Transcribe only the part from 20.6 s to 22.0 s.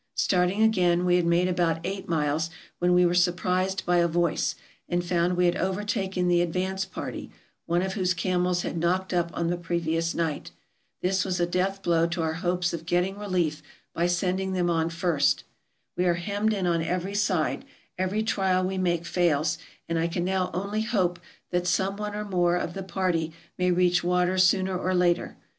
hope that some